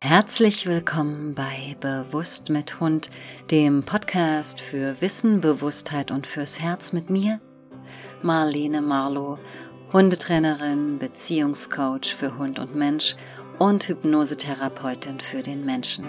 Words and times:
Herzlich 0.00 0.66
willkommen 0.66 1.34
bei 1.34 1.74
Bewusst 1.80 2.50
mit 2.50 2.80
Hund, 2.80 3.10
dem 3.50 3.82
Podcast 3.82 4.60
für 4.60 5.00
Wissen, 5.00 5.40
Bewusstheit 5.40 6.10
und 6.10 6.26
fürs 6.26 6.60
Herz 6.60 6.92
mit 6.92 7.08
mir, 7.08 7.40
Marlene 8.22 8.82
Marlow, 8.82 9.38
Hundetrainerin, 9.92 10.98
Beziehungscoach 10.98 12.14
für 12.14 12.36
Hund 12.36 12.58
und 12.58 12.74
Mensch 12.74 13.16
und 13.58 13.88
Hypnosetherapeutin 13.88 15.18
für 15.18 15.42
den 15.42 15.64
Menschen. 15.64 16.04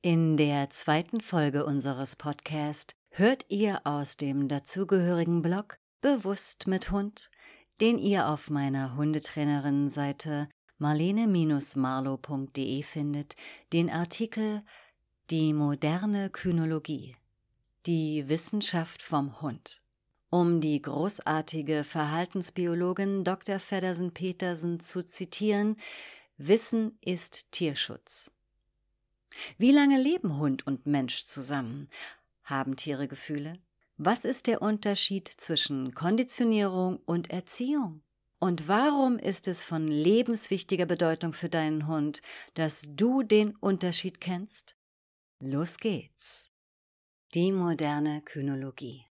In 0.00 0.36
der 0.36 0.70
zweiten 0.70 1.20
Folge 1.20 1.66
unseres 1.66 2.16
Podcasts 2.16 2.94
hört 3.10 3.44
ihr 3.48 3.82
aus 3.84 4.16
dem 4.16 4.48
dazugehörigen 4.48 5.42
Blog 5.42 5.78
Bewusst 6.00 6.66
mit 6.66 6.90
Hund 6.90 7.30
den 7.82 7.98
ihr 7.98 8.28
auf 8.28 8.48
meiner 8.48 8.96
Hundetrainerin-Seite 8.96 10.48
marlene-marlow.de 10.78 12.82
findet, 12.84 13.34
den 13.72 13.90
Artikel 13.90 14.62
Die 15.30 15.52
moderne 15.52 16.30
Kynologie. 16.30 17.16
Die 17.86 18.28
Wissenschaft 18.28 19.02
vom 19.02 19.42
Hund. 19.42 19.82
Um 20.30 20.60
die 20.60 20.80
großartige 20.80 21.82
Verhaltensbiologin 21.82 23.24
Dr. 23.24 23.58
Feddersen 23.58 24.14
Petersen 24.14 24.78
zu 24.78 25.04
zitieren, 25.04 25.74
Wissen 26.36 26.96
ist 27.00 27.50
Tierschutz. 27.50 28.30
Wie 29.58 29.72
lange 29.72 30.00
leben 30.00 30.38
Hund 30.38 30.64
und 30.68 30.86
Mensch 30.86 31.24
zusammen? 31.24 31.88
Haben 32.44 32.76
Tiere 32.76 33.08
Gefühle? 33.08 33.58
Was 34.04 34.24
ist 34.24 34.48
der 34.48 34.62
Unterschied 34.62 35.28
zwischen 35.28 35.94
Konditionierung 35.94 36.96
und 37.04 37.30
Erziehung? 37.30 38.02
Und 38.40 38.66
warum 38.66 39.16
ist 39.16 39.46
es 39.46 39.62
von 39.62 39.86
lebenswichtiger 39.86 40.86
Bedeutung 40.86 41.32
für 41.32 41.48
deinen 41.48 41.86
Hund, 41.86 42.20
dass 42.54 42.88
du 42.96 43.22
den 43.22 43.54
Unterschied 43.54 44.20
kennst? 44.20 44.76
Los 45.38 45.78
geht's. 45.78 46.50
Die 47.32 47.52
moderne 47.52 48.22
Kynologie. 48.22 49.06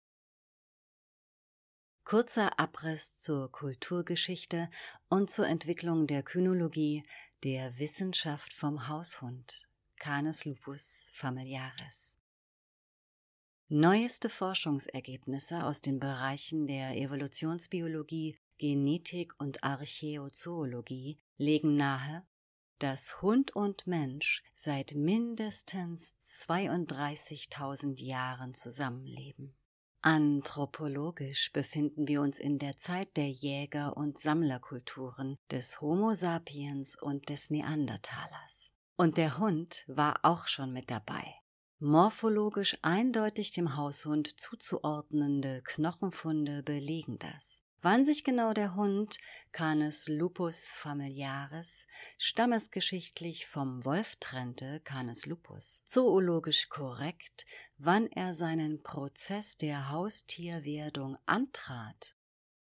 Kurzer 2.04 2.60
Abriss 2.60 3.20
zur 3.20 3.52
Kulturgeschichte 3.52 4.72
und 5.08 5.30
zur 5.30 5.46
Entwicklung 5.46 6.08
der 6.08 6.24
Kynologie, 6.24 7.04
der 7.44 7.78
Wissenschaft 7.78 8.54
vom 8.54 8.88
Haushund, 8.88 9.70
Canis 9.98 10.46
lupus 10.46 11.12
familiaris. 11.14 12.19
Neueste 13.72 14.30
Forschungsergebnisse 14.30 15.64
aus 15.64 15.82
den 15.82 16.00
Bereichen 16.00 16.66
der 16.66 16.98
Evolutionsbiologie, 16.98 18.36
Genetik 18.58 19.34
und 19.38 19.64
Archäozoologie 19.64 21.20
legen 21.38 21.78
nahe, 21.78 22.26
dass 22.80 23.22
Hund 23.22 23.56
und 23.56 23.86
Mensch 23.86 24.42
seit 24.56 24.96
mindestens 24.96 26.16
32.000 26.20 28.04
Jahren 28.04 28.56
zusammenleben. 28.56 29.54
Anthropologisch 30.02 31.54
befinden 31.54 32.08
wir 32.08 32.22
uns 32.22 32.40
in 32.40 32.58
der 32.58 32.76
Zeit 32.76 33.16
der 33.18 33.30
Jäger- 33.30 33.96
und 33.96 34.18
Sammlerkulturen 34.18 35.38
des 35.52 35.80
Homo 35.80 36.16
sapiens 36.16 37.00
und 37.00 37.30
des 37.30 37.52
Neandertalers. 37.52 38.74
Und 38.96 39.18
der 39.18 39.38
Hund 39.38 39.84
war 39.88 40.22
auch 40.24 40.48
schon 40.48 40.74
mit 40.74 40.90
dabei. 40.90 41.39
Morphologisch 41.82 42.78
eindeutig 42.82 43.52
dem 43.52 43.78
Haushund 43.78 44.38
zuzuordnende 44.38 45.62
Knochenfunde 45.64 46.62
belegen 46.62 47.18
das. 47.20 47.62
Wann 47.82 48.04
sich 48.04 48.26
genau 48.26 48.52
der 48.52 48.76
Hund 48.76 49.18
Canis 49.54 50.10
lupus 50.10 50.68
familiaris 50.68 51.88
stammesgeschichtlich 52.18 53.48
vom 53.48 53.86
Wolf 53.86 54.18
trennte, 54.18 54.82
Canis 54.82 55.26
lupus, 55.26 55.82
zoologisch 55.86 56.68
korrekt, 56.68 57.46
wann 57.78 58.08
er 58.08 58.34
seinen 58.34 58.84
Prozess 58.84 59.56
der 59.56 59.90
Haustierwerdung 59.90 61.18
antrat 61.28 62.18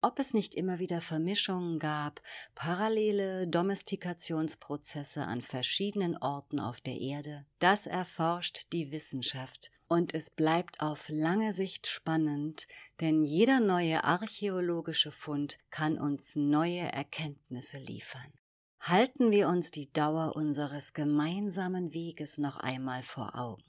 ob 0.04 0.20
es 0.20 0.34
nicht 0.34 0.54
immer 0.54 0.80
wieder 0.80 1.02
Vermischungen 1.02 1.80
gab, 1.80 2.22
parallele 2.54 3.48
Domestikationsprozesse 3.48 5.24
an 5.26 5.42
verschiedenen 5.42 6.18
Orten 6.18 6.60
auf 6.60 6.82
der 6.82 7.00
Erde, 7.00 7.46
das 7.60 7.88
erforscht 7.88 8.68
die 8.74 8.92
Wissenschaft, 8.92 9.72
und 9.88 10.14
es 10.14 10.30
bleibt 10.30 10.82
auf 10.82 11.08
lange 11.10 11.54
Sicht 11.54 11.88
spannend, 11.88 12.68
denn 13.00 13.24
jeder 13.24 13.60
neue 13.60 14.04
archäologische 14.04 15.12
Fund 15.12 15.58
kann 15.70 15.98
uns 15.98 16.36
neue 16.36 16.82
Erkenntnisse 16.92 17.78
liefern. 17.78 18.34
Halten 18.80 19.32
wir 19.32 19.48
uns 19.48 19.72
die 19.72 19.92
Dauer 19.94 20.36
unseres 20.36 20.94
gemeinsamen 20.94 21.94
Weges 21.94 22.38
noch 22.38 22.58
einmal 22.58 23.02
vor 23.02 23.40
Augen. 23.40 23.64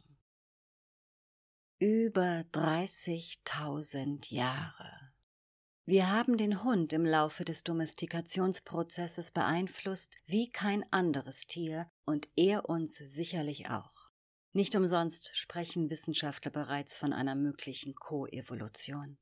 Über 1.78 2.44
30.000 2.52 4.34
Jahre. 4.34 5.13
Wir 5.86 6.10
haben 6.10 6.38
den 6.38 6.64
Hund 6.64 6.94
im 6.94 7.04
Laufe 7.04 7.44
des 7.44 7.62
Domestikationsprozesses 7.62 9.32
beeinflusst 9.32 10.16
wie 10.24 10.50
kein 10.50 10.82
anderes 10.90 11.46
Tier 11.46 11.90
und 12.06 12.26
er 12.36 12.70
uns 12.70 12.96
sicherlich 12.96 13.68
auch. 13.68 14.08
Nicht 14.54 14.76
umsonst 14.76 15.36
sprechen 15.36 15.90
Wissenschaftler 15.90 16.50
bereits 16.50 16.96
von 16.96 17.12
einer 17.12 17.34
möglichen 17.34 17.94
Koevolution. 17.94 19.18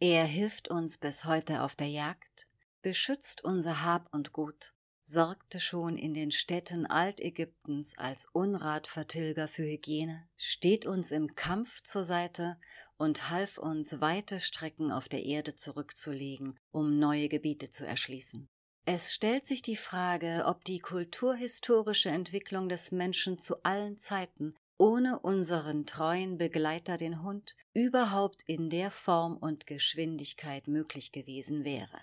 Er 0.00 0.24
hilft 0.24 0.66
uns 0.68 0.98
bis 0.98 1.26
heute 1.26 1.62
auf 1.62 1.76
der 1.76 1.88
Jagd, 1.88 2.48
beschützt 2.82 3.44
unser 3.44 3.84
Hab 3.84 4.12
und 4.12 4.32
Gut, 4.32 4.74
sorgte 5.10 5.58
schon 5.58 5.96
in 5.96 6.14
den 6.14 6.30
Städten 6.30 6.86
Altägyptens 6.86 7.98
als 7.98 8.26
Unratvertilger 8.32 9.48
für 9.48 9.64
Hygiene, 9.64 10.28
steht 10.36 10.86
uns 10.86 11.10
im 11.10 11.34
Kampf 11.34 11.82
zur 11.82 12.04
Seite 12.04 12.56
und 12.96 13.28
half 13.28 13.58
uns 13.58 14.00
weite 14.00 14.38
Strecken 14.38 14.92
auf 14.92 15.08
der 15.08 15.24
Erde 15.24 15.56
zurückzulegen, 15.56 16.58
um 16.70 16.98
neue 16.98 17.28
Gebiete 17.28 17.70
zu 17.70 17.84
erschließen. 17.84 18.48
Es 18.84 19.12
stellt 19.12 19.46
sich 19.46 19.62
die 19.62 19.76
Frage, 19.76 20.44
ob 20.46 20.64
die 20.64 20.78
kulturhistorische 20.78 22.10
Entwicklung 22.10 22.68
des 22.68 22.92
Menschen 22.92 23.38
zu 23.38 23.62
allen 23.64 23.96
Zeiten 23.96 24.54
ohne 24.78 25.18
unseren 25.18 25.84
treuen 25.84 26.38
Begleiter 26.38 26.96
den 26.96 27.22
Hund 27.22 27.54
überhaupt 27.74 28.42
in 28.46 28.70
der 28.70 28.90
Form 28.90 29.36
und 29.36 29.66
Geschwindigkeit 29.66 30.68
möglich 30.68 31.12
gewesen 31.12 31.64
wäre. 31.64 32.00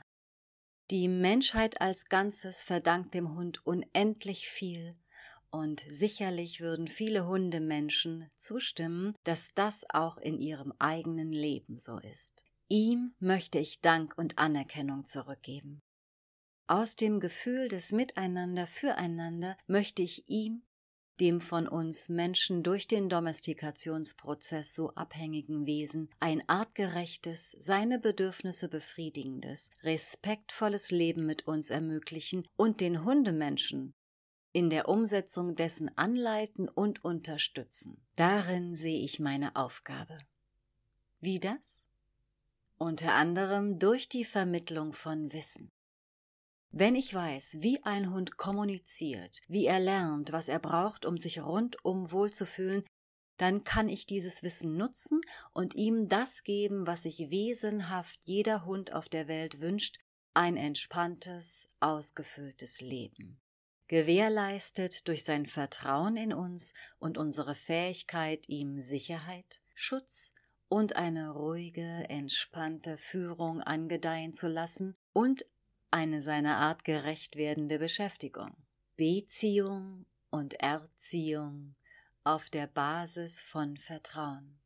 Die 0.90 1.10
Menschheit 1.10 1.82
als 1.82 2.06
Ganzes 2.06 2.64
verdankt 2.64 3.14
dem 3.14 3.36
Hund 3.36 3.66
unendlich 3.66 4.48
viel, 4.48 4.96
und 5.50 5.84
sicherlich 5.90 6.62
würden 6.62 6.88
viele 6.88 7.26
Hundemenschen 7.26 8.30
zustimmen, 8.36 9.16
dass 9.24 9.54
das 9.54 9.86
auch 9.90 10.18
in 10.18 10.40
ihrem 10.40 10.74
eigenen 10.80 11.32
Leben 11.32 11.78
so 11.78 12.00
ist. 12.00 12.46
Ihm 12.70 13.14
möchte 13.20 13.60
ich 13.60 13.82
Dank 13.82 14.18
und 14.18 14.38
Anerkennung 14.38 15.04
zurückgeben. 15.06 15.82
Aus 16.68 16.96
dem 16.96 17.20
Gefühl 17.20 17.70
des 17.70 17.92
Miteinander 17.92 18.68
füreinander 18.68 19.58
möchte 19.68 20.02
ich 20.02 20.30
ihm 20.30 20.64
dem 21.20 21.42
von 21.42 21.68
uns 21.68 22.10
Menschen 22.10 22.64
durch 22.64 22.88
den 22.88 23.10
Domestikationsprozess 23.10 24.76
so 24.76 24.94
abhängigen 24.96 25.66
Wesen 25.66 26.10
ein 26.20 26.48
artgerechtes, 26.48 27.56
seine 27.60 28.00
Bedürfnisse 28.00 28.70
befriedigendes, 28.70 29.72
respektvolles 29.84 30.92
Leben 30.92 31.26
mit 31.26 31.48
uns 31.48 31.70
ermöglichen 31.70 32.48
und 32.56 32.82
den 32.82 33.04
Hundemenschen 33.04 33.94
in 34.54 34.70
der 34.70 34.90
Umsetzung 34.90 35.56
dessen 35.56 35.96
anleiten 35.98 36.68
und 36.68 37.06
unterstützen. 37.06 38.02
Darin 38.16 38.76
sehe 38.76 39.04
ich 39.04 39.20
meine 39.20 39.56
Aufgabe. 39.56 40.18
Wie 41.20 41.40
das? 41.40 41.86
Unter 42.80 43.14
anderem 43.14 43.80
durch 43.80 44.10
die 44.10 44.26
Vermittlung 44.26 44.94
von 44.94 45.32
Wissen. 45.34 45.72
Wenn 46.72 46.96
ich 46.96 47.14
weiß, 47.14 47.58
wie 47.60 47.84
ein 47.84 48.12
Hund 48.12 48.38
kommuniziert, 48.38 49.42
wie 49.48 49.66
er 49.66 49.80
lernt, 49.80 50.32
was 50.32 50.50
er 50.50 50.60
braucht, 50.60 51.06
um 51.06 51.18
sich 51.18 51.42
rundum 51.42 52.12
wohlzufühlen, 52.12 52.84
dann 53.38 53.64
kann 53.64 53.88
ich 53.88 54.06
dieses 54.06 54.44
Wissen 54.44 54.78
nutzen 54.78 55.22
und 55.54 55.76
ihm 55.76 56.10
das 56.10 56.44
geben, 56.44 56.88
was 56.88 57.04
sich 57.04 57.30
wesenhaft 57.30 58.20
jeder 58.26 58.66
Hund 58.66 58.94
auf 58.94 59.10
der 59.10 59.28
Welt 59.28 59.62
wünscht, 59.62 59.98
ein 60.34 60.58
entspanntes, 60.58 61.68
ausgefülltes 61.80 62.82
Leben. 62.82 63.40
Gewährleistet 63.88 65.08
durch 65.08 65.24
sein 65.24 65.46
Vertrauen 65.46 66.18
in 66.18 66.34
uns 66.34 66.74
und 67.00 67.18
unsere 67.18 67.56
Fähigkeit, 67.56 68.48
ihm 68.50 68.80
Sicherheit, 68.80 69.62
Schutz 69.76 70.34
und 70.68 70.98
eine 70.98 71.32
ruhige, 71.32 72.06
entspannte 72.10 72.98
Führung 72.98 73.62
angedeihen 73.62 74.34
zu 74.34 74.48
lassen 74.48 74.98
und 75.14 75.46
eine 75.98 76.22
seiner 76.22 76.58
Art 76.58 76.84
gerecht 76.84 77.38
werdende 77.38 77.80
Beschäftigung. 77.80 78.56
Beziehung 78.98 80.06
und 80.30 80.54
Erziehung 80.62 81.76
auf 82.24 82.52
der 82.52 82.68
Basis 82.68 83.42
von 83.42 83.78
Vertrauen. 83.78 84.60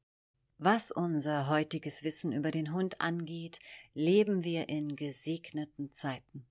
Was 0.57 0.91
unser 0.91 1.47
heutiges 1.47 2.03
Wissen 2.03 2.33
über 2.33 2.51
den 2.51 2.73
Hund 2.73 2.99
angeht, 2.99 3.59
leben 3.93 4.43
wir 4.43 4.67
in 4.67 4.97
gesegneten 4.97 5.89
Zeiten. 5.89 6.45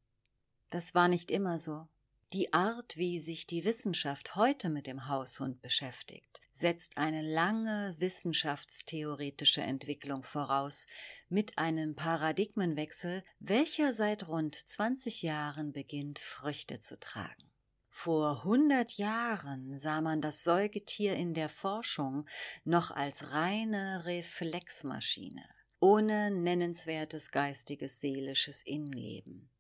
Das 0.71 0.95
war 0.95 1.09
nicht 1.09 1.31
immer 1.31 1.59
so. 1.59 1.87
Die 2.33 2.53
Art, 2.53 2.97
wie 2.97 3.19
sich 3.19 3.49
die 3.49 3.65
Wissenschaft 3.65 4.37
heute 4.37 4.69
mit 4.69 4.87
dem 4.87 5.09
Haushund 5.09 5.61
beschäftigt, 5.63 6.41
setzt 6.53 6.97
eine 6.97 7.23
lange 7.23 7.97
wissenschaftstheoretische 7.99 9.63
Entwicklung 9.63 10.23
voraus 10.23 10.87
mit 11.29 11.59
einem 11.59 11.97
Paradigmenwechsel, 11.97 13.25
welcher 13.41 13.93
seit 13.93 14.29
rund 14.29 14.55
20 14.55 15.23
Jahren 15.23 15.73
beginnt, 15.73 16.21
Früchte 16.21 16.79
zu 16.79 17.01
tragen. 17.01 17.51
Vor 17.89 18.45
hundert 18.45 18.93
Jahren 18.93 19.77
sah 19.77 20.01
man 20.01 20.21
das 20.21 20.45
Säugetier 20.45 21.17
in 21.17 21.35
der 21.35 21.49
Forschung 21.49 22.29
noch 22.63 22.93
als 22.93 23.33
reine 23.33 24.05
Reflexmaschine, 24.05 25.45
ohne 25.81 26.31
nennenswertes 26.31 27.33
geistiges 27.33 27.99
seelisches 27.99 28.63
Innenleben. 28.63 29.51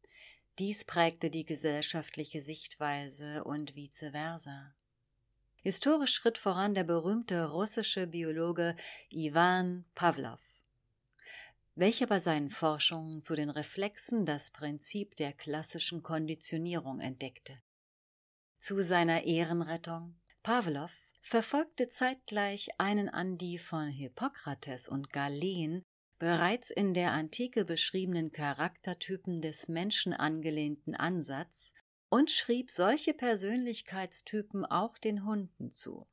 Dies 0.60 0.84
prägte 0.84 1.30
die 1.30 1.46
gesellschaftliche 1.46 2.42
Sichtweise 2.42 3.44
und 3.44 3.74
vice 3.76 4.10
versa. 4.10 4.74
Historisch 5.62 6.12
schritt 6.12 6.36
voran 6.36 6.74
der 6.74 6.84
berühmte 6.84 7.48
russische 7.48 8.06
Biologe 8.06 8.76
Iwan 9.08 9.86
Pawlow, 9.94 10.36
welcher 11.76 12.06
bei 12.06 12.20
seinen 12.20 12.50
Forschungen 12.50 13.22
zu 13.22 13.36
den 13.36 13.48
Reflexen 13.48 14.26
das 14.26 14.50
Prinzip 14.50 15.16
der 15.16 15.32
klassischen 15.32 16.02
Konditionierung 16.02 17.00
entdeckte 17.00 17.58
zu 18.58 18.82
seiner 18.82 19.24
Ehrenrettung. 19.24 20.20
Pawlow 20.42 20.90
verfolgte 21.22 21.88
zeitgleich 21.88 22.68
einen 22.76 23.08
an 23.08 23.38
die 23.38 23.56
von 23.56 23.88
Hippokrates 23.88 24.90
und 24.90 25.10
Galen 25.10 25.86
bereits 26.20 26.70
in 26.70 26.92
der 26.92 27.12
Antike 27.12 27.64
beschriebenen 27.64 28.30
Charaktertypen 28.30 29.40
des 29.40 29.68
Menschen 29.68 30.12
angelehnten 30.12 30.94
Ansatz 30.94 31.72
und 32.10 32.30
schrieb 32.30 32.70
solche 32.70 33.14
Persönlichkeitstypen 33.14 34.66
auch 34.66 34.98
den 34.98 35.24
Hunden 35.24 35.70
zu. 35.70 36.06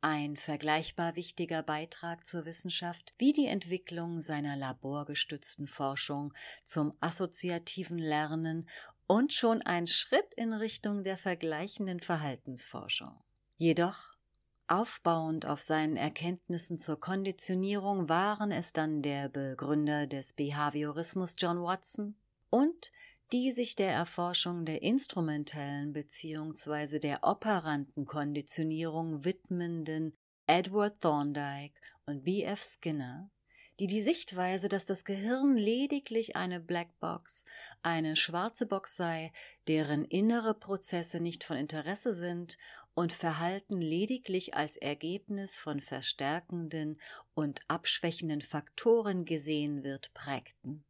Ein 0.00 0.36
vergleichbar 0.36 1.16
wichtiger 1.16 1.64
Beitrag 1.64 2.24
zur 2.24 2.44
Wissenschaft 2.44 3.14
wie 3.18 3.32
die 3.32 3.46
Entwicklung 3.46 4.20
seiner 4.20 4.56
laborgestützten 4.56 5.66
Forschung 5.66 6.32
zum 6.62 6.96
assoziativen 7.00 7.98
Lernen 7.98 8.68
und 9.08 9.32
schon 9.32 9.60
ein 9.62 9.88
Schritt 9.88 10.34
in 10.36 10.52
Richtung 10.52 11.02
der 11.02 11.18
vergleichenden 11.18 11.98
Verhaltensforschung. 11.98 13.20
Jedoch, 13.56 14.14
aufbauend 14.68 15.46
auf 15.46 15.60
seinen 15.60 15.96
Erkenntnissen 15.96 16.78
zur 16.78 17.00
Konditionierung 17.00 18.08
waren 18.08 18.52
es 18.52 18.72
dann 18.72 19.02
der 19.02 19.28
Begründer 19.28 20.06
des 20.06 20.32
Behaviorismus 20.32 21.34
John 21.38 21.62
Watson 21.62 22.16
und 22.50 22.92
die 23.32 23.52
sich 23.52 23.76
der 23.76 23.92
Erforschung 23.92 24.64
der 24.64 24.82
instrumentellen 24.82 25.92
bzw. 25.92 26.98
der 26.98 27.24
operanten 27.24 28.06
Konditionierung 28.06 29.24
widmenden 29.24 30.16
Edward 30.46 31.00
Thorndike 31.00 31.78
und 32.06 32.24
B. 32.24 32.42
F. 32.42 32.62
Skinner, 32.62 33.30
die 33.78 33.86
die 33.86 34.00
Sichtweise, 34.00 34.68
dass 34.68 34.86
das 34.86 35.04
Gehirn 35.04 35.56
lediglich 35.56 36.36
eine 36.36 36.58
Blackbox, 36.58 37.44
eine 37.82 38.16
schwarze 38.16 38.66
Box 38.66 38.96
sei, 38.96 39.30
deren 39.68 40.04
innere 40.06 40.54
Prozesse 40.54 41.20
nicht 41.20 41.44
von 41.44 41.56
Interesse 41.56 42.14
sind 42.14 42.56
und 42.98 43.12
Verhalten 43.12 43.80
lediglich 43.80 44.56
als 44.56 44.76
Ergebnis 44.76 45.56
von 45.56 45.78
verstärkenden 45.78 47.00
und 47.32 47.60
abschwächenden 47.68 48.42
Faktoren 48.42 49.24
gesehen 49.24 49.84
wird, 49.84 50.12
prägten. 50.14 50.82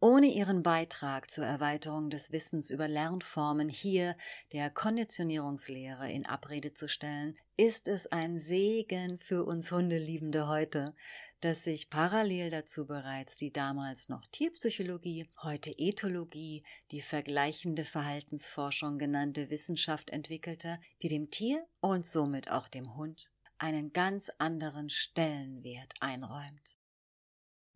Ohne 0.00 0.28
ihren 0.28 0.62
Beitrag 0.62 1.30
zur 1.30 1.44
Erweiterung 1.44 2.08
des 2.08 2.32
Wissens 2.32 2.70
über 2.70 2.88
Lernformen 2.88 3.68
hier 3.68 4.16
der 4.52 4.70
Konditionierungslehre 4.70 6.10
in 6.10 6.24
Abrede 6.24 6.72
zu 6.72 6.88
stellen, 6.88 7.36
ist 7.58 7.88
es 7.88 8.06
ein 8.06 8.38
Segen 8.38 9.18
für 9.18 9.44
uns 9.44 9.70
Hundeliebende 9.70 10.48
heute, 10.48 10.94
dass 11.40 11.62
sich 11.62 11.88
parallel 11.88 12.50
dazu 12.50 12.86
bereits 12.86 13.36
die 13.36 13.52
damals 13.52 14.08
noch 14.08 14.26
Tierpsychologie, 14.32 15.28
heute 15.42 15.70
Ethologie, 15.78 16.64
die 16.90 17.00
vergleichende 17.00 17.84
Verhaltensforschung 17.84 18.98
genannte 18.98 19.48
Wissenschaft 19.50 20.10
entwickelte, 20.10 20.80
die 21.02 21.08
dem 21.08 21.30
Tier 21.30 21.64
und 21.80 22.04
somit 22.04 22.50
auch 22.50 22.66
dem 22.66 22.96
Hund 22.96 23.30
einen 23.58 23.92
ganz 23.92 24.30
anderen 24.38 24.90
Stellenwert 24.90 25.94
einräumt. 26.00 26.76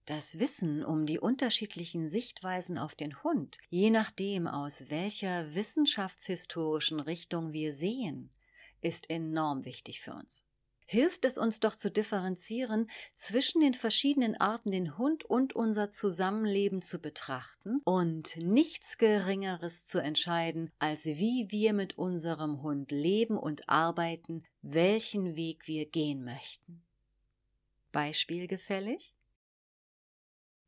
Das 0.07 0.41
Wissen 0.41 0.85
um 0.85 1.07
die 1.07 1.21
unterschiedlichen 1.21 2.09
Sichtweisen 2.09 2.79
auf 2.79 2.97
den 2.97 3.23
Hund, 3.23 3.59
je 3.69 3.91
nachdem 3.91 4.49
aus 4.49 4.91
welcher 4.91 5.55
wissenschaftshistorischen 5.55 6.99
Richtung 6.99 7.53
wir 7.53 7.73
sehen, 7.73 8.33
ist 8.81 9.11
enorm 9.11 9.65
wichtig 9.65 10.01
für 10.01 10.15
uns 10.15 10.45
hilft 10.93 11.25
es 11.25 11.39
uns 11.39 11.59
doch 11.59 11.75
zu 11.75 11.91
differenzieren 11.91 12.87
zwischen 13.15 13.63
den 13.63 13.73
verschiedenen 13.73 14.37
Arten, 14.39 14.71
den 14.71 14.99
Hund 14.99 15.25
und 15.25 15.55
unser 15.55 15.91
Zusammenleben 15.91 16.83
zu 16.83 16.99
betrachten 16.99 17.81
und 17.85 18.37
nichts 18.37 18.99
Geringeres 18.99 19.87
zu 19.87 20.03
entscheiden, 20.03 20.71
als 20.79 21.07
wie 21.07 21.47
wir 21.49 21.73
mit 21.73 21.97
unserem 21.97 22.61
Hund 22.61 22.93
leben 22.93 23.39
und 23.39 23.71
arbeiten, 23.71 24.45
welchen 24.61 25.35
Weg 25.35 25.67
wir 25.67 25.87
gehen 25.87 26.25
möchten. 26.25 26.83
Beispiel 27.91 28.47
gefällig? 28.47 29.15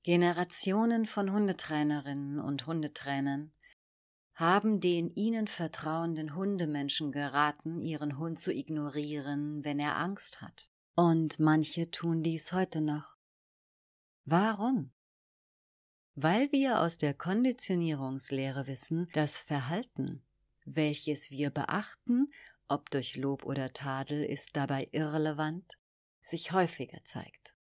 Generationen 0.04 1.04
von 1.04 1.32
Hundetrainerinnen 1.32 2.40
und 2.40 2.66
Hundetrainern 2.66 3.52
haben 4.34 4.80
den 4.80 5.10
ihnen 5.10 5.46
vertrauenden 5.46 6.34
Hundemenschen 6.34 7.12
geraten, 7.12 7.80
ihren 7.80 8.18
Hund 8.18 8.38
zu 8.38 8.52
ignorieren, 8.52 9.64
wenn 9.64 9.78
er 9.78 9.96
Angst 9.96 10.42
hat. 10.42 10.70
Und 10.96 11.38
manche 11.38 11.90
tun 11.90 12.22
dies 12.22 12.52
heute 12.52 12.80
noch. 12.80 13.16
Warum? 14.24 14.92
Weil 16.14 16.50
wir 16.52 16.80
aus 16.80 16.98
der 16.98 17.14
Konditionierungslehre 17.14 18.66
wissen, 18.66 19.08
dass 19.12 19.38
Verhalten, 19.38 20.22
welches 20.64 21.30
wir 21.30 21.50
beachten, 21.50 22.32
ob 22.68 22.90
durch 22.90 23.16
Lob 23.16 23.44
oder 23.44 23.72
Tadel, 23.72 24.24
ist 24.24 24.56
dabei 24.56 24.88
irrelevant, 24.92 25.78
sich 26.20 26.52
häufiger 26.52 26.98
zeigt. 27.04 27.54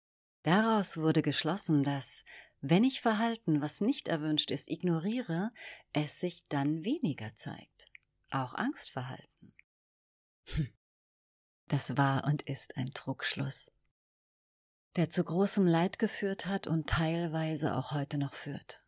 Daraus 0.42 0.96
wurde 0.96 1.22
geschlossen, 1.22 1.84
dass 1.84 2.24
wenn 2.60 2.84
ich 2.84 3.00
Verhalten, 3.00 3.60
was 3.60 3.80
nicht 3.80 4.08
erwünscht 4.08 4.50
ist, 4.50 4.70
ignoriere, 4.70 5.52
es 5.92 6.20
sich 6.20 6.46
dann 6.48 6.84
weniger 6.84 7.34
zeigt. 7.34 7.90
Auch 8.30 8.54
Angstverhalten. 8.54 9.54
Hm. 10.44 10.68
Das 11.68 11.96
war 11.96 12.24
und 12.24 12.42
ist 12.42 12.76
ein 12.76 12.92
Trugschluss, 12.92 13.70
der 14.96 15.08
zu 15.08 15.24
großem 15.24 15.66
Leid 15.66 15.98
geführt 15.98 16.46
hat 16.46 16.66
und 16.66 16.88
teilweise 16.88 17.76
auch 17.76 17.92
heute 17.92 18.18
noch 18.18 18.34
führt. 18.34 18.82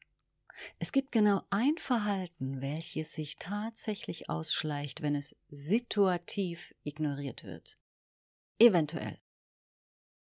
Es 0.79 0.93
gibt 0.93 1.13
genau 1.13 1.43
ein 1.51 1.79
Verhalten, 1.79 2.61
welches 2.61 3.13
sich 3.13 3.37
tatsächlich 3.37 4.29
ausschleicht, 4.29 5.01
wenn 5.03 5.15
es 5.15 5.37
situativ 5.49 6.75
ignoriert 6.85 7.45
wird. 7.45 7.79
Eventuell. 8.59 9.19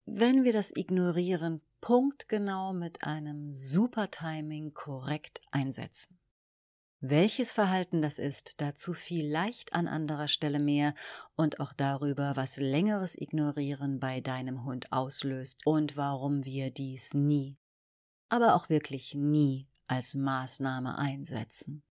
Wenn 0.05 0.45
wir 0.45 0.53
das 0.53 0.75
Ignorieren 0.75 1.61
punktgenau 1.87 2.73
mit 2.73 3.05
einem 3.05 3.55
super 3.55 4.11
Timing 4.11 4.75
korrekt 4.75 5.41
einsetzen. 5.53 6.19
Welches 6.99 7.53
Verhalten 7.53 8.03
das 8.03 8.19
ist, 8.19 8.61
dazu 8.61 8.93
vielleicht 8.93 9.73
an 9.73 9.87
anderer 9.87 10.27
Stelle 10.27 10.59
mehr 10.59 10.97
und 11.37 11.61
auch 11.61 11.73
darüber, 11.73 12.35
was 12.35 12.57
längeres 12.57 13.15
Ignorieren 13.15 14.01
bei 14.01 14.21
deinem 14.21 14.65
Hund 14.65 14.91
auslöst 14.91 15.65
und 15.65 15.97
warum 15.97 16.45
wir 16.45 16.73
dies 16.73 17.15
nie, 17.15 17.57
aber 18.31 18.57
auch 18.57 18.69
wirklich 18.69 19.15
nie 19.15 19.69
als 19.87 20.17
Maßnahme 20.17 20.99
einsetzen. 20.99 21.85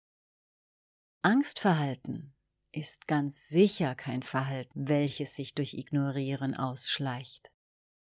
Angstverhalten 1.23 2.35
ist 2.73 3.07
ganz 3.07 3.47
sicher 3.47 3.95
kein 3.95 4.25
Verhalten, 4.25 4.89
welches 4.89 5.37
sich 5.37 5.55
durch 5.55 5.75
Ignorieren 5.75 6.57
ausschleicht. 6.57 7.53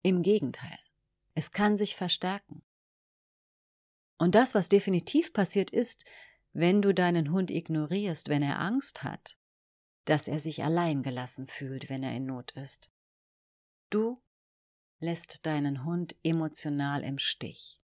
Im 0.01 0.23
Gegenteil. 0.23 0.79
Es 1.35 1.51
kann 1.51 1.77
sich 1.77 1.95
verstärken. 1.95 2.63
Und 4.17 4.35
das, 4.35 4.55
was 4.55 4.69
definitiv 4.69 5.33
passiert 5.33 5.71
ist, 5.71 6.05
wenn 6.53 6.81
du 6.81 6.93
deinen 6.93 7.31
Hund 7.31 7.49
ignorierst, 7.49 8.29
wenn 8.29 8.43
er 8.43 8.59
Angst 8.59 9.03
hat, 9.03 9.37
dass 10.05 10.27
er 10.27 10.39
sich 10.39 10.63
allein 10.63 11.01
gelassen 11.01 11.47
fühlt, 11.47 11.89
wenn 11.89 12.03
er 12.03 12.15
in 12.15 12.25
Not 12.25 12.51
ist. 12.51 12.91
Du 13.89 14.21
lässt 14.99 15.45
deinen 15.45 15.83
Hund 15.83 16.15
emotional 16.23 17.03
im 17.03 17.17
Stich. 17.17 17.81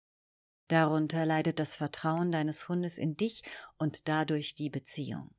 Darunter 0.68 1.24
leidet 1.24 1.60
das 1.60 1.76
Vertrauen 1.76 2.32
deines 2.32 2.68
Hundes 2.68 2.98
in 2.98 3.16
dich 3.16 3.42
und 3.78 4.08
dadurch 4.08 4.54
die 4.54 4.68
Beziehung. 4.68 5.34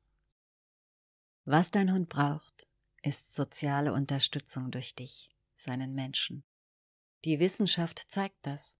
Was 1.44 1.70
dein 1.70 1.92
Hund 1.92 2.08
braucht, 2.08 2.66
ist 3.02 3.34
soziale 3.34 3.92
Unterstützung 3.92 4.70
durch 4.70 4.94
dich, 4.94 5.30
seinen 5.54 5.94
Menschen. 5.94 6.44
Die 7.24 7.40
Wissenschaft 7.40 8.02
zeigt 8.06 8.38
das. 8.42 8.76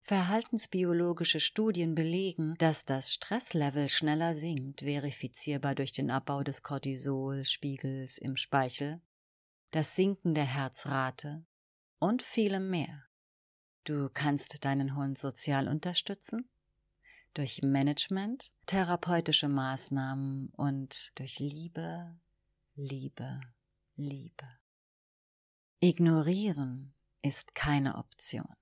Verhaltensbiologische 0.00 1.38
Studien 1.38 1.94
belegen, 1.94 2.54
dass 2.58 2.84
das 2.84 3.12
Stresslevel 3.12 3.88
schneller 3.88 4.34
sinkt, 4.34 4.80
verifizierbar 4.80 5.74
durch 5.74 5.92
den 5.92 6.10
Abbau 6.10 6.42
des 6.42 6.62
Cortisolspiegels 6.62 8.16
im 8.16 8.36
Speichel, 8.36 9.02
das 9.70 9.96
Sinken 9.96 10.34
der 10.34 10.46
Herzrate 10.46 11.44
und 11.98 12.22
vielem 12.22 12.70
mehr. 12.70 13.04
Du 13.84 14.08
kannst 14.12 14.64
deinen 14.64 14.96
Hund 14.96 15.18
sozial 15.18 15.68
unterstützen, 15.68 16.48
durch 17.34 17.62
Management, 17.62 18.50
therapeutische 18.66 19.48
Maßnahmen 19.48 20.50
und 20.56 21.12
durch 21.18 21.38
Liebe, 21.38 22.18
Liebe, 22.74 23.40
Liebe. 23.96 24.48
Ignorieren 25.80 26.92
ist 27.22 27.54
keine 27.54 27.98
Option. 27.98 28.52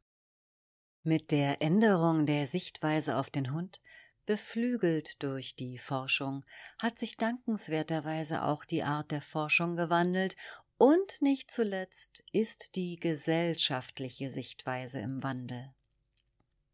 Mit 1.02 1.30
der 1.30 1.62
Änderung 1.62 2.26
der 2.26 2.46
Sichtweise 2.46 3.16
auf 3.16 3.30
den 3.30 3.54
Hund, 3.54 3.80
beflügelt 4.26 5.22
durch 5.22 5.56
die 5.56 5.78
Forschung, 5.78 6.44
hat 6.78 6.98
sich 6.98 7.16
dankenswerterweise 7.16 8.42
auch 8.42 8.66
die 8.66 8.82
Art 8.82 9.12
der 9.12 9.22
Forschung 9.22 9.76
gewandelt 9.76 10.36
und 10.76 11.22
nicht 11.22 11.50
zuletzt 11.50 12.22
ist 12.32 12.76
die 12.76 12.96
gesellschaftliche 12.96 14.28
Sichtweise 14.28 14.98
im 14.98 15.22
Wandel. 15.22 15.72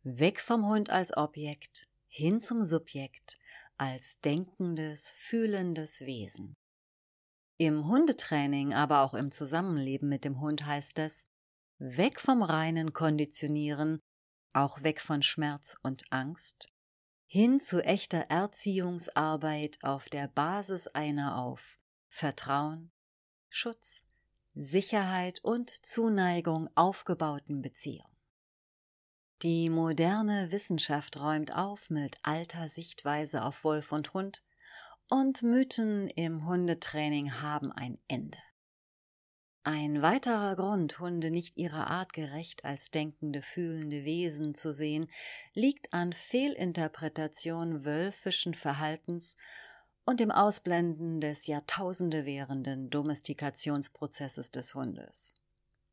Weg 0.03 0.41
vom 0.41 0.67
Hund 0.67 0.91
als 0.91 1.17
Objekt 1.17 1.87
hin 2.09 2.41
zum 2.41 2.65
Subjekt 2.65 3.39
als 3.79 4.19
denkendes, 4.21 5.13
fühlendes 5.13 6.01
Wesen. 6.01 6.57
Im 7.59 7.87
Hundetraining, 7.87 8.75
aber 8.75 9.03
auch 9.03 9.15
im 9.15 9.31
Zusammenleben 9.31 10.09
mit 10.09 10.25
dem 10.25 10.41
Hund 10.41 10.67
heißt 10.67 10.99
es, 10.99 11.27
weg 11.79 12.21
vom 12.21 12.43
reinen 12.43 12.93
Konditionieren 12.93 14.01
auch 14.53 14.83
weg 14.83 15.01
von 15.01 15.23
Schmerz 15.23 15.77
und 15.83 16.05
Angst, 16.13 16.69
hin 17.27 17.61
zu 17.61 17.83
echter 17.83 18.31
Erziehungsarbeit 18.31 19.79
auf 19.83 20.09
der 20.09 20.29
Basis 20.29 20.89
einer 20.89 21.39
auf 21.39 21.81
Vertrauen, 22.09 22.93
Schutz, 23.49 24.03
Sicherheit 24.55 25.43
und 25.43 25.71
Zuneigung 25.71 26.69
aufgebauten 26.75 27.63
Beziehung. 27.63 28.11
Die 29.41 29.71
moderne 29.71 30.53
Wissenschaft 30.53 31.19
räumt 31.19 31.55
auf 31.57 31.91
mit 31.91 32.19
alter 32.23 32.69
Sichtweise 32.69 33.45
auf 33.45 33.65
Wolf 33.65 33.91
und 33.91 34.13
Hund, 34.13 34.43
und 35.12 35.42
Mythen 35.42 36.09
im 36.09 36.47
Hundetraining 36.47 37.42
haben 37.42 37.71
ein 37.71 37.99
Ende. 38.09 38.38
Ein 39.62 40.00
weiterer 40.00 40.57
Grund, 40.57 41.00
Hunde 41.00 41.31
nicht 41.31 41.59
ihrer 41.59 41.88
Art 41.88 42.14
gerecht 42.14 42.64
als 42.64 42.90
denkende, 42.90 43.42
fühlende 43.42 44.07
Wesen 44.07 44.54
zu 44.54 44.73
sehen, 44.73 45.11
liegt 45.52 45.92
an 45.92 46.14
Fehlinterpretation 46.14 47.85
wölfischen 47.85 48.54
Verhaltens 48.54 49.37
und 50.07 50.19
dem 50.19 50.31
Ausblenden 50.31 51.21
des 51.21 51.47
Jahrtausende 51.47 52.25
währenden 52.25 52.88
Domestikationsprozesses 52.88 54.50
des 54.50 54.75
Hundes. 54.75 55.35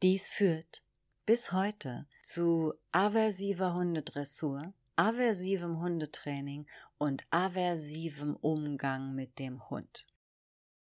Dies 0.01 0.29
führt 0.29 0.81
bis 1.25 1.51
heute 1.51 2.07
zu 2.23 2.73
aversiver 2.93 3.73
Hundedressur, 3.73 4.73
aversivem 4.99 5.79
Hundetraining 5.79 6.67
und 6.97 7.23
aversivem 7.29 8.35
Umgang 8.35 9.15
mit 9.15 9.39
dem 9.39 9.69
Hund. 9.69 10.05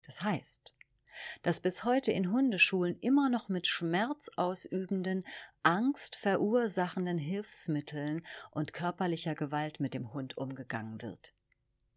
Das 0.02 0.20
heißt, 0.20 0.74
dass 1.40 1.60
bis 1.60 1.84
heute 1.84 2.12
in 2.12 2.30
Hundeschulen 2.30 2.98
immer 3.00 3.30
noch 3.30 3.48
mit 3.48 3.66
schmerzausübenden, 3.66 5.24
angstverursachenden 5.62 7.16
Hilfsmitteln 7.16 8.26
und 8.50 8.74
körperlicher 8.74 9.34
Gewalt 9.34 9.80
mit 9.80 9.94
dem 9.94 10.12
Hund 10.12 10.36
umgegangen 10.36 11.00
wird. 11.00 11.32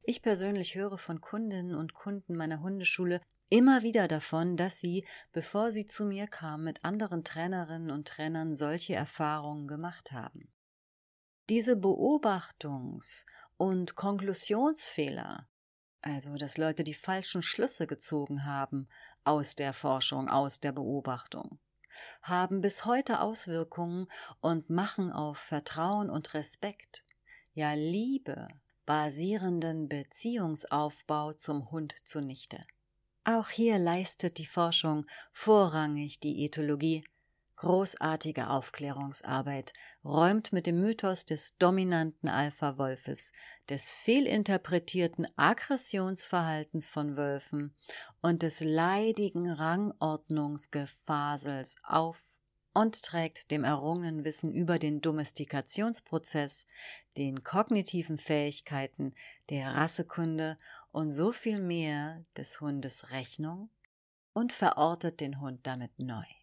Ich 0.04 0.22
persönlich 0.22 0.76
höre 0.76 0.98
von 0.98 1.20
Kundinnen 1.20 1.76
und 1.76 1.94
Kunden 1.94 2.38
meiner 2.38 2.62
Hundeschule 2.62 3.20
immer 3.50 3.82
wieder 3.84 4.08
davon, 4.08 4.56
dass 4.56 4.80
sie, 4.80 5.06
bevor 5.34 5.72
sie 5.72 5.86
zu 5.86 6.06
mir 6.06 6.28
kamen, 6.28 6.64
mit 6.64 6.86
anderen 6.86 7.26
Trainerinnen 7.26 7.92
und 7.92 8.08
Trainern 8.08 8.56
solche 8.56 8.96
Erfahrungen 8.96 9.68
gemacht 9.68 10.14
haben. 10.14 10.54
Diese 11.50 11.74
Beobachtungs- 11.74 13.26
und 13.58 13.96
Konklusionsfehler 13.96 15.48
also 16.02 16.36
dass 16.38 16.58
Leute 16.58 16.84
die 16.84 16.94
falschen 16.94 17.44
Schlüsse 17.44 17.88
gezogen 17.88 18.46
haben 18.46 18.88
aus 19.24 19.56
der 19.56 19.74
Forschung, 19.74 20.30
aus 20.30 20.60
der 20.60 20.72
Beobachtung, 20.72 21.60
haben 22.22 22.62
bis 22.62 22.86
heute 22.86 23.22
Auswirkungen 23.22 24.08
und 24.40 24.70
machen 24.70 25.12
auf 25.12 25.38
Vertrauen 25.38 26.10
und 26.10 26.34
Respekt, 26.34 27.04
ja 27.54 27.74
Liebe 27.74 28.48
basierenden 28.86 29.90
Beziehungsaufbau 29.90 31.34
zum 31.34 31.72
Hund 31.72 31.94
zunichte. 32.04 32.62
Auch 33.26 33.50
hier 33.50 33.78
leistet 33.78 34.38
die 34.38 34.46
Forschung 34.46 35.06
vorrangig 35.34 36.22
die 36.22 36.46
Ethologie 36.46 37.04
Großartige 37.58 38.50
Aufklärungsarbeit 38.52 39.74
räumt 40.06 40.54
mit 40.54 40.68
dem 40.68 40.80
Mythos 40.80 41.26
des 41.26 41.58
dominanten 41.58 42.30
Alpha-Wolfes, 42.30 43.32
des 43.68 43.94
fehlinterpretierten 43.94 45.28
Aggressionsverhaltens 45.38 46.86
von 46.86 47.18
Wölfen 47.18 47.76
und 48.22 48.44
des 48.44 48.60
leidigen 48.60 49.50
Rangordnungsgefasels 49.50 51.78
auf 51.82 52.22
und 52.76 53.02
trägt 53.02 53.50
dem 53.50 53.64
errungenen 53.64 54.24
Wissen 54.24 54.54
über 54.54 54.78
den 54.78 55.02
Domestikationsprozess, 55.02 56.68
den 57.18 57.44
kognitiven 57.44 58.20
Fähigkeiten, 58.20 59.16
der 59.50 59.74
Rassekunde 59.74 60.58
und 60.92 61.10
so 61.10 61.32
viel 61.32 61.60
mehr 61.60 62.24
des 62.38 62.62
Hundes 62.62 63.10
Rechnung 63.10 63.72
und 64.34 64.54
verortet 64.54 65.22
den 65.22 65.42
Hund 65.42 65.66
damit 65.66 65.98
neu. 65.98 66.37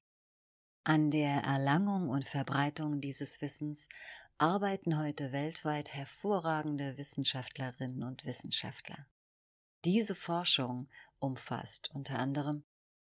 An 0.86 1.10
der 1.10 1.44
Erlangung 1.44 2.10
und 2.10 2.26
Verbreitung 2.26 3.00
dieses 3.00 3.40
Wissens 3.40 3.88
arbeiten 4.36 4.98
heute 4.98 5.32
weltweit 5.32 5.94
hervorragende 5.94 6.98
Wissenschaftlerinnen 6.98 8.02
und 8.02 8.26
Wissenschaftler. 8.26 9.06
Diese 9.86 10.14
Forschung 10.14 10.90
umfasst 11.18 11.90
unter 11.94 12.18
anderem 12.18 12.64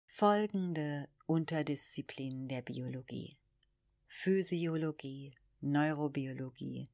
folgende 0.08 1.10
Unterdisziplinen 1.28 2.48
der 2.48 2.64
Biologie 2.64 3.38
Physiologie, 4.08 5.36
Neurobiologie, 5.62 6.90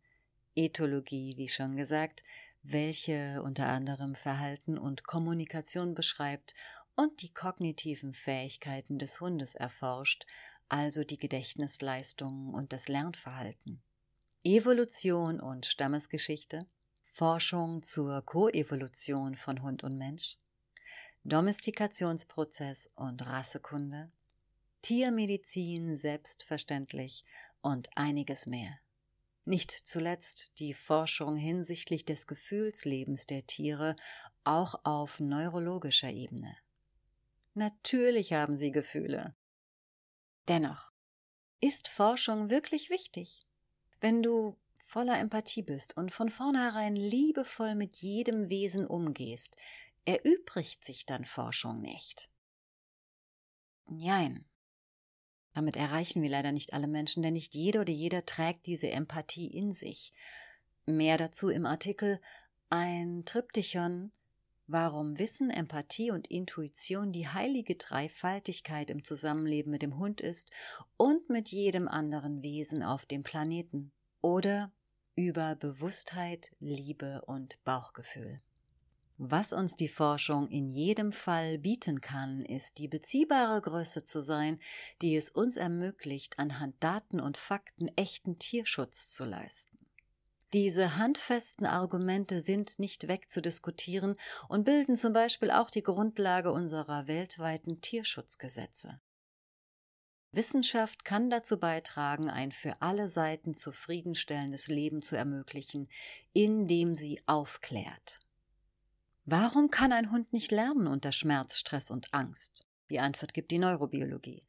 Ethologie, 0.55 1.37
wie 1.37 1.47
schon 1.47 1.77
gesagt, 1.77 2.21
welche 2.63 3.41
unter 3.43 3.67
anderem 3.67 4.13
Verhalten 4.13 4.77
und 4.77 5.05
Kommunikation 5.05 5.95
beschreibt 5.95 6.53
und 6.95 7.21
die 7.21 7.33
kognitiven 7.33 8.13
Fähigkeiten 8.13 8.99
des 8.99 9.21
Hundes 9.21 9.55
erforscht, 9.55 10.25
also 10.69 11.03
die 11.03 11.17
Gedächtnisleistungen 11.17 12.53
und 12.53 12.73
das 12.73 12.87
Lernverhalten. 12.87 13.81
Evolution 14.43 15.39
und 15.39 15.65
Stammesgeschichte, 15.65 16.67
Forschung 17.05 17.81
zur 17.81 18.21
Koevolution 18.23 19.35
von 19.35 19.61
Hund 19.61 19.83
und 19.83 19.97
Mensch, 19.97 20.37
Domestikationsprozess 21.23 22.89
und 22.95 23.25
Rassekunde, 23.25 24.11
Tiermedizin 24.81 25.95
selbstverständlich 25.95 27.25
und 27.61 27.89
einiges 27.95 28.45
mehr. 28.45 28.77
Nicht 29.45 29.71
zuletzt 29.71 30.59
die 30.59 30.73
Forschung 30.73 31.35
hinsichtlich 31.35 32.05
des 32.05 32.27
Gefühlslebens 32.27 33.25
der 33.25 33.47
Tiere 33.47 33.95
auch 34.43 34.79
auf 34.83 35.19
neurologischer 35.19 36.11
Ebene. 36.11 36.55
Natürlich 37.53 38.33
haben 38.33 38.57
sie 38.57 38.71
Gefühle, 38.71 39.35
Dennoch 40.47 40.91
ist 41.59 41.87
Forschung 41.87 42.49
wirklich 42.49 42.89
wichtig. 42.89 43.45
Wenn 43.99 44.21
du 44.21 44.57
voller 44.75 45.19
Empathie 45.19 45.63
bist 45.63 45.97
und 45.97 46.11
von 46.11 46.29
vornherein 46.29 46.95
liebevoll 46.95 47.75
mit 47.75 47.95
jedem 47.97 48.49
Wesen 48.49 48.85
umgehst, 48.85 49.57
erübrigt 50.05 50.83
sich 50.83 51.05
dann 51.05 51.25
Forschung 51.25 51.81
nicht. 51.81 52.29
Nein. 53.87 54.45
Damit 55.53 55.77
erreichen 55.77 56.21
wir 56.21 56.29
leider 56.29 56.51
nicht 56.51 56.73
alle 56.73 56.87
Menschen, 56.87 57.23
denn 57.23 57.33
nicht 57.33 57.55
jeder 57.55 57.81
oder 57.81 57.93
jeder 57.93 58.25
trägt 58.25 58.65
diese 58.65 58.91
Empathie 58.91 59.47
in 59.47 59.71
sich. 59.71 60.13
Mehr 60.85 61.17
dazu 61.17 61.49
im 61.49 61.65
Artikel 61.65 62.21
Ein 62.69 63.23
Triptychon 63.25 64.11
warum 64.67 65.19
Wissen, 65.19 65.49
Empathie 65.49 66.11
und 66.11 66.27
Intuition 66.27 67.11
die 67.11 67.27
heilige 67.27 67.75
Dreifaltigkeit 67.75 68.89
im 68.89 69.03
Zusammenleben 69.03 69.71
mit 69.71 69.81
dem 69.81 69.97
Hund 69.97 70.21
ist 70.21 70.51
und 70.97 71.29
mit 71.29 71.49
jedem 71.49 71.87
anderen 71.87 72.43
Wesen 72.43 72.83
auf 72.83 73.05
dem 73.05 73.23
Planeten 73.23 73.91
oder 74.21 74.71
über 75.15 75.55
Bewusstheit, 75.55 76.55
Liebe 76.59 77.21
und 77.25 77.63
Bauchgefühl. 77.63 78.41
Was 79.17 79.53
uns 79.53 79.77
die 79.77 79.87
Forschung 79.87 80.49
in 80.49 80.67
jedem 80.67 81.13
Fall 81.13 81.57
bieten 81.57 82.01
kann, 82.01 82.43
ist 82.43 82.79
die 82.79 82.89
beziehbare 82.89 83.61
Größe 83.61 84.03
zu 84.03 84.19
sein, 84.19 84.59
die 85.01 85.15
es 85.15 85.29
uns 85.29 85.55
ermöglicht, 85.55 86.37
anhand 86.37 86.75
Daten 86.83 87.21
und 87.21 87.37
Fakten 87.37 87.87
echten 87.95 88.39
Tierschutz 88.39 89.13
zu 89.13 89.23
leisten. 89.23 89.77
Diese 90.55 90.95
handfesten 90.95 91.65
Argumente 91.65 92.39
sind 92.39 92.79
nicht 92.79 93.09
wegzudiskutieren 93.09 94.15
und 94.47 94.63
bilden 94.63 94.95
zum 94.95 95.11
Beispiel 95.11 95.51
auch 95.51 95.69
die 95.69 95.83
Grundlage 95.83 96.53
unserer 96.53 97.07
weltweiten 97.07 97.81
Tierschutzgesetze. 97.81 99.01
Wissenschaft 100.31 101.03
kann 101.03 101.29
dazu 101.29 101.59
beitragen, 101.59 102.29
ein 102.29 102.53
für 102.53 102.81
alle 102.81 103.09
Seiten 103.09 103.53
zufriedenstellendes 103.53 104.67
Leben 104.67 105.01
zu 105.01 105.17
ermöglichen, 105.17 105.89
indem 106.31 106.95
sie 106.95 107.21
aufklärt. 107.25 108.21
Warum 109.25 109.69
kann 109.69 109.91
ein 109.91 110.09
Hund 110.09 110.31
nicht 110.31 110.53
lernen 110.53 110.87
unter 110.87 111.11
Schmerz, 111.11 111.57
Stress 111.57 111.91
und 111.91 112.13
Angst? 112.13 112.65
Die 112.89 113.01
Antwort 113.01 113.33
gibt 113.33 113.51
die 113.51 113.59
Neurobiologie. 113.59 114.47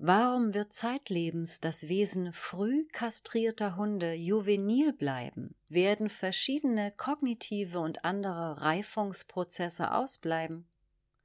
Warum 0.00 0.54
wird 0.54 0.72
zeitlebens 0.72 1.58
das 1.58 1.88
Wesen 1.88 2.32
früh 2.32 2.86
kastrierter 2.92 3.74
Hunde 3.74 4.14
juvenil 4.14 4.92
bleiben? 4.92 5.56
Werden 5.68 6.08
verschiedene 6.08 6.92
kognitive 6.92 7.80
und 7.80 8.04
andere 8.04 8.60
Reifungsprozesse 8.60 9.92
ausbleiben? 9.92 10.68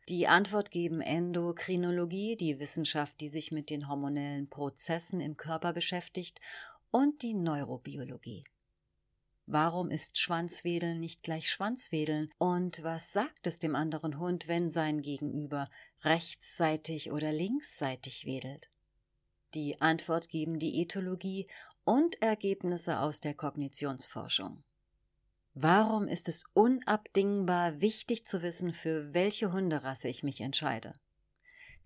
Die 0.10 0.28
Antwort 0.28 0.72
geben 0.72 1.02
Endokrinologie, 1.02 2.36
die 2.36 2.60
Wissenschaft, 2.60 3.22
die 3.22 3.30
sich 3.30 3.52
mit 3.52 3.70
den 3.70 3.88
hormonellen 3.88 4.50
Prozessen 4.50 5.22
im 5.22 5.38
Körper 5.38 5.72
beschäftigt, 5.74 6.42
und 6.90 7.22
die 7.22 7.36
Neurobiologie. 7.36 8.44
Warum 9.46 9.92
ist 9.92 10.18
Schwanzwedeln 10.18 11.00
nicht 11.00 11.22
gleich 11.22 11.50
Schwanzwedeln? 11.50 12.32
Und 12.38 12.82
was 12.82 13.12
sagt 13.12 13.46
es 13.46 13.60
dem 13.60 13.76
anderen 13.76 14.18
Hund, 14.18 14.48
wenn 14.48 14.72
sein 14.72 15.02
Gegenüber 15.02 15.70
rechtsseitig 16.04 17.12
oder 17.12 17.32
linksseitig 17.32 18.26
wedelt? 18.26 18.70
Die 19.54 19.80
Antwort 19.82 20.30
geben 20.30 20.60
die 20.60 20.82
Ethologie 20.82 21.48
und 21.84 22.22
Ergebnisse 22.22 23.00
aus 23.00 23.20
der 23.20 23.34
Kognitionsforschung. 23.34 24.64
Warum 25.54 26.08
ist 26.08 26.28
es 26.30 26.46
unabdingbar 26.54 27.80
wichtig 27.82 28.26
zu 28.26 28.42
wissen, 28.42 28.74
für 28.74 29.14
welche 29.14 29.52
Hunderasse 29.52 30.08
ich 30.08 30.24
mich 30.24 30.42
entscheide? 30.42 30.94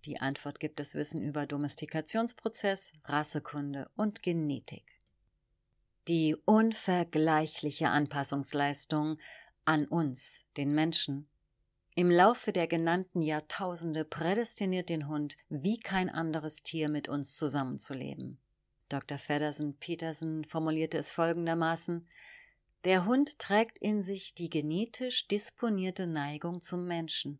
Die 0.05 0.21
Antwort 0.21 0.59
gibt 0.59 0.79
das 0.79 0.95
Wissen 0.95 1.21
über 1.21 1.45
Domestikationsprozess, 1.45 2.93
Rassekunde 3.03 3.89
und 3.95 4.23
Genetik 4.23 4.97
die 6.07 6.37
unvergleichliche 6.45 7.89
Anpassungsleistung 7.89 9.19
an 9.65 9.85
uns, 9.85 10.45
den 10.55 10.73
Menschen, 10.73 11.29
im 11.97 12.11
Laufe 12.11 12.53
der 12.53 12.67
genannten 12.67 13.23
Jahrtausende 13.23 14.05
prädestiniert 14.05 14.89
den 14.89 15.07
Hund 15.07 15.35
wie 15.49 15.79
kein 15.79 16.11
anderes 16.11 16.61
Tier 16.61 16.89
mit 16.89 17.09
uns 17.09 17.35
zusammenzuleben. 17.35 18.37
Dr. 18.87 19.17
Feddersen 19.17 19.79
Petersen 19.79 20.45
formulierte 20.45 20.99
es 20.99 21.09
folgendermaßen 21.09 22.07
Der 22.83 23.05
Hund 23.05 23.39
trägt 23.39 23.79
in 23.79 24.03
sich 24.03 24.35
die 24.35 24.51
genetisch 24.51 25.27
disponierte 25.27 26.05
Neigung 26.05 26.61
zum 26.61 26.85
Menschen. 26.85 27.39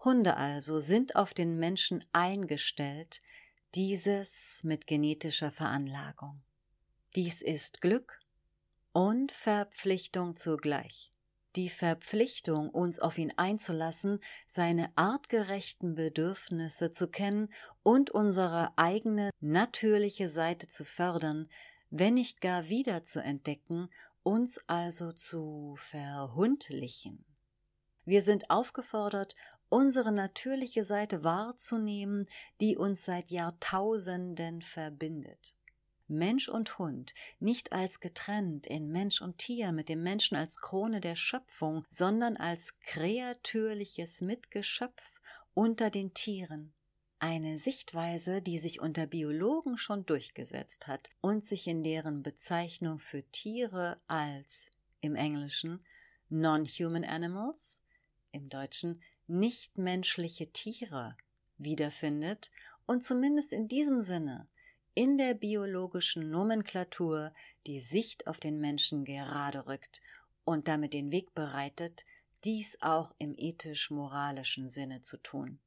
Hunde 0.00 0.36
also 0.36 0.78
sind 0.78 1.16
auf 1.16 1.32
den 1.32 1.58
Menschen 1.58 2.04
eingestellt, 2.12 3.22
dieses 3.74 4.60
mit 4.62 4.86
genetischer 4.86 5.50
Veranlagung. 5.50 6.42
Dies 7.16 7.40
ist 7.40 7.80
Glück 7.80 8.20
und 8.92 9.32
Verpflichtung 9.32 10.36
zugleich. 10.36 11.13
Die 11.56 11.68
Verpflichtung, 11.68 12.68
uns 12.68 12.98
auf 12.98 13.16
ihn 13.16 13.32
einzulassen, 13.36 14.18
seine 14.46 14.90
artgerechten 14.96 15.94
Bedürfnisse 15.94 16.90
zu 16.90 17.06
kennen 17.06 17.52
und 17.84 18.10
unsere 18.10 18.76
eigene 18.76 19.30
natürliche 19.40 20.28
Seite 20.28 20.66
zu 20.66 20.84
fördern, 20.84 21.48
wenn 21.90 22.14
nicht 22.14 22.40
gar 22.40 22.68
wieder 22.68 23.04
zu 23.04 23.22
entdecken, 23.22 23.88
uns 24.24 24.58
also 24.66 25.12
zu 25.12 25.76
verhundlichen. 25.78 27.24
Wir 28.04 28.22
sind 28.22 28.50
aufgefordert, 28.50 29.36
unsere 29.68 30.10
natürliche 30.10 30.84
Seite 30.84 31.22
wahrzunehmen, 31.22 32.26
die 32.60 32.76
uns 32.76 33.04
seit 33.04 33.30
Jahrtausenden 33.30 34.62
verbindet. 34.62 35.54
Mensch 36.06 36.48
und 36.48 36.78
Hund 36.78 37.14
nicht 37.38 37.72
als 37.72 38.00
getrennt 38.00 38.66
in 38.66 38.90
Mensch 38.90 39.22
und 39.22 39.38
Tier 39.38 39.72
mit 39.72 39.88
dem 39.88 40.02
Menschen 40.02 40.36
als 40.36 40.58
Krone 40.60 41.00
der 41.00 41.16
Schöpfung, 41.16 41.84
sondern 41.88 42.36
als 42.36 42.78
kreatürliches 42.80 44.20
Mitgeschöpf 44.20 45.20
unter 45.54 45.90
den 45.90 46.12
Tieren. 46.12 46.74
Eine 47.18 47.56
Sichtweise, 47.56 48.42
die 48.42 48.58
sich 48.58 48.80
unter 48.80 49.06
Biologen 49.06 49.78
schon 49.78 50.04
durchgesetzt 50.04 50.88
hat 50.88 51.08
und 51.22 51.44
sich 51.44 51.66
in 51.66 51.82
deren 51.82 52.22
Bezeichnung 52.22 52.98
für 52.98 53.22
Tiere 53.30 53.96
als 54.06 54.70
im 55.00 55.14
Englischen 55.16 55.84
Non-Human 56.28 57.04
Animals, 57.04 57.82
im 58.32 58.48
Deutschen 58.48 59.02
nichtmenschliche 59.26 60.52
Tiere 60.52 61.16
wiederfindet 61.56 62.50
und 62.86 63.02
zumindest 63.02 63.52
in 63.52 63.68
diesem 63.68 64.00
Sinne 64.00 64.48
in 64.94 65.18
der 65.18 65.34
biologischen 65.34 66.30
Nomenklatur 66.30 67.32
die 67.66 67.80
Sicht 67.80 68.26
auf 68.28 68.38
den 68.38 68.60
Menschen 68.60 69.04
gerade 69.04 69.66
rückt 69.66 70.00
und 70.44 70.68
damit 70.68 70.92
den 70.92 71.10
Weg 71.10 71.34
bereitet, 71.34 72.04
dies 72.44 72.78
auch 72.80 73.12
im 73.18 73.34
ethisch-moralischen 73.36 74.68
Sinne 74.68 75.00
zu 75.00 75.16
tun. 75.16 75.58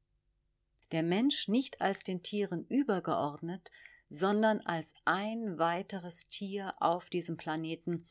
Der 0.91 1.03
Mensch 1.03 1.49
nicht 1.49 1.81
als 1.81 2.03
den 2.03 2.23
Tieren 2.23 2.65
übergeordnet, 2.67 3.69
sondern 4.09 4.61
als 4.61 4.95
ein 5.03 5.59
weiteres 5.59 6.29
Tier 6.29 6.73
auf 6.79 7.09
diesem 7.09 7.35
Planeten, 7.35 8.05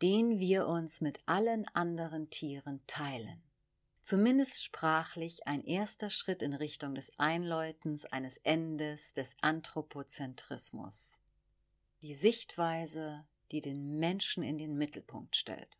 den 0.00 0.38
wir 0.38 0.66
uns 0.66 1.02
mit 1.02 1.20
allen 1.26 1.66
anderen 1.74 2.30
Tieren 2.30 2.80
teilen 2.86 3.42
zumindest 4.02 4.62
sprachlich 4.62 5.46
ein 5.46 5.64
erster 5.64 6.10
Schritt 6.10 6.42
in 6.42 6.52
Richtung 6.52 6.94
des 6.94 7.18
Einläutens 7.18 8.04
eines 8.04 8.36
Endes 8.38 9.14
des 9.14 9.36
Anthropozentrismus. 9.40 11.22
Die 12.02 12.14
Sichtweise, 12.14 13.24
die 13.52 13.60
den 13.60 13.98
Menschen 13.98 14.42
in 14.42 14.58
den 14.58 14.76
Mittelpunkt 14.76 15.36
stellt. 15.36 15.78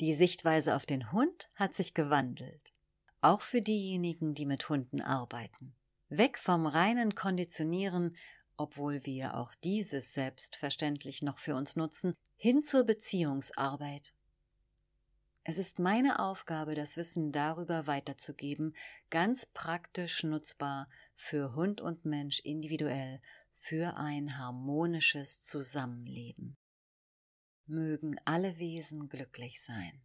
Die 0.00 0.14
Sichtweise 0.14 0.74
auf 0.74 0.86
den 0.86 1.12
Hund 1.12 1.50
hat 1.54 1.74
sich 1.74 1.92
gewandelt, 1.92 2.72
auch 3.20 3.42
für 3.42 3.60
diejenigen, 3.60 4.34
die 4.34 4.46
mit 4.46 4.70
Hunden 4.70 5.02
arbeiten. 5.02 5.74
Weg 6.08 6.38
vom 6.38 6.66
reinen 6.66 7.14
Konditionieren, 7.14 8.16
obwohl 8.56 9.04
wir 9.04 9.36
auch 9.36 9.54
dieses 9.56 10.14
selbstverständlich 10.14 11.20
noch 11.20 11.38
für 11.38 11.54
uns 11.54 11.76
nutzen, 11.76 12.14
hin 12.36 12.62
zur 12.62 12.84
Beziehungsarbeit 12.84 14.14
es 15.42 15.58
ist 15.58 15.78
meine 15.78 16.18
Aufgabe, 16.18 16.74
das 16.74 16.96
Wissen 16.96 17.32
darüber 17.32 17.86
weiterzugeben, 17.86 18.74
ganz 19.08 19.46
praktisch 19.46 20.22
nutzbar 20.22 20.88
für 21.16 21.54
Hund 21.54 21.80
und 21.80 22.04
Mensch 22.04 22.40
individuell, 22.40 23.20
für 23.54 23.96
ein 23.96 24.38
harmonisches 24.38 25.40
Zusammenleben. 25.40 26.56
Mögen 27.66 28.16
alle 28.24 28.58
Wesen 28.58 29.08
glücklich 29.08 29.62
sein. 29.62 30.02